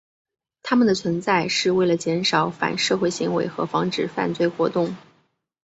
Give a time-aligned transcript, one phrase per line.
[0.63, 4.95] 他们的存在是为了减少反社会行为和防止犯罪活动。